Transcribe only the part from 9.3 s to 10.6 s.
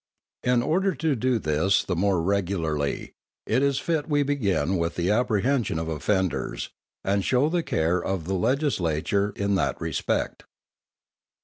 in that respect.